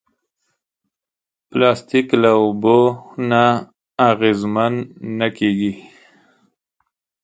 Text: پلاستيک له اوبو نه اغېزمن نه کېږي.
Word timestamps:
پلاستيک 1.49 2.07
له 2.21 2.31
اوبو 2.41 2.79
نه 3.29 3.43
اغېزمن 4.09 4.73
نه 5.17 5.27
کېږي. 5.37 5.73